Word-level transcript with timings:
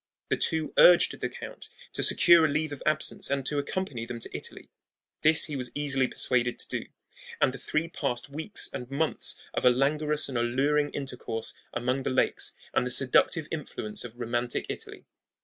The 0.29 0.35
two 0.37 0.73
urged 0.79 1.19
the 1.19 1.29
count 1.29 1.69
to 1.93 2.01
secure 2.01 2.43
a 2.43 2.47
leave 2.49 2.71
of 2.71 2.81
absence 2.87 3.29
and 3.29 3.45
to 3.45 3.59
accompany 3.59 4.03
them 4.03 4.19
to 4.21 4.35
Italy. 4.35 4.71
This 5.21 5.43
he 5.45 5.55
was 5.55 5.69
easily 5.75 6.07
persuaded 6.07 6.57
to 6.57 6.67
do; 6.67 6.85
and 7.39 7.53
the 7.53 7.59
three 7.59 7.87
passed 7.87 8.27
weeks 8.27 8.67
and 8.73 8.89
months 8.89 9.35
of 9.53 9.63
a 9.63 9.69
languorous 9.69 10.27
and 10.27 10.39
alluring 10.39 10.89
intercourse 10.89 11.53
among 11.71 12.01
the 12.01 12.09
lakes 12.09 12.53
and 12.73 12.83
the 12.83 12.89
seductive 12.89 13.47
influence 13.51 14.03
of 14.03 14.15
romantic 14.19 14.65
Italy. 14.69 15.05